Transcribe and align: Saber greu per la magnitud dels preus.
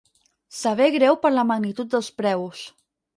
Saber 0.59 0.87
greu 0.95 1.17
per 1.25 1.31
la 1.35 1.43
magnitud 1.49 1.91
dels 1.91 2.09
preus. 2.23 2.63